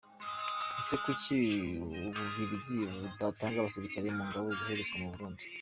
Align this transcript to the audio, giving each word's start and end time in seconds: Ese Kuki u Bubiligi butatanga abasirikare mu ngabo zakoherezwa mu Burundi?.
Ese 0.79 0.95
Kuki 1.03 1.37
u 2.07 2.11
Bubiligi 2.15 2.77
butatanga 3.01 3.57
abasirikare 3.59 4.07
mu 4.17 4.23
ngabo 4.27 4.47
zakoherezwa 4.57 4.97
mu 5.01 5.09
Burundi?. 5.13 5.43